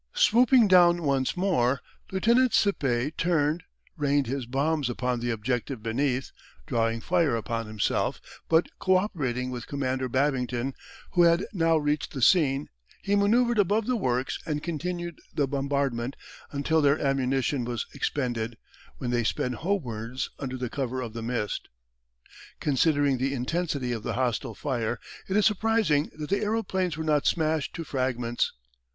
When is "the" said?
5.19-5.29, 12.13-12.21, 13.85-13.95, 15.35-15.45, 20.57-20.67, 21.13-21.21, 23.19-23.35, 24.01-24.13, 26.31-26.41